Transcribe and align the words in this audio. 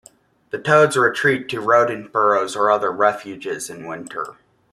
The 0.49 0.57
toads 0.57 0.97
retreat 0.97 1.47
to 1.49 1.61
rodent 1.61 2.11
burrows 2.11 2.55
or 2.55 2.71
other 2.71 2.91
refuges 2.91 3.69
in 3.69 3.85
winter. 3.85 4.33